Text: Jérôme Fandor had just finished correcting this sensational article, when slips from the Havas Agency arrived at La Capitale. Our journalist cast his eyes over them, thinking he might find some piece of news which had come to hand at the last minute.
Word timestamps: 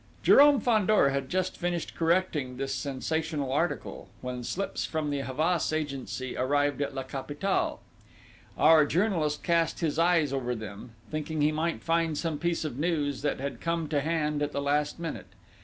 Jérôme 0.25 0.59
Fandor 0.63 1.09
had 1.11 1.29
just 1.29 1.55
finished 1.57 1.93
correcting 1.93 2.57
this 2.57 2.73
sensational 2.73 3.51
article, 3.51 4.07
when 4.21 4.43
slips 4.43 4.83
from 4.83 5.11
the 5.11 5.19
Havas 5.19 5.71
Agency 5.71 6.35
arrived 6.35 6.81
at 6.81 6.95
La 6.95 7.03
Capitale. 7.03 7.79
Our 8.57 8.87
journalist 8.87 9.43
cast 9.43 9.81
his 9.81 9.99
eyes 9.99 10.33
over 10.33 10.55
them, 10.55 10.93
thinking 11.11 11.41
he 11.41 11.51
might 11.51 11.83
find 11.83 12.17
some 12.17 12.39
piece 12.39 12.65
of 12.65 12.79
news 12.79 13.23
which 13.23 13.37
had 13.37 13.61
come 13.61 13.87
to 13.89 14.01
hand 14.01 14.41
at 14.41 14.53
the 14.53 14.59
last 14.59 14.97
minute. 14.99 15.27